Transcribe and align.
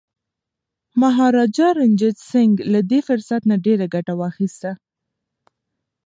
مهاراجا 1.01 1.67
رنجیت 1.79 2.17
سنګ 2.29 2.53
له 2.71 2.79
دې 2.89 2.99
فرصت 3.07 3.41
نه 3.49 3.55
ډیره 3.65 3.85
ګټه 3.95 4.13
واخیسته. 4.21 4.71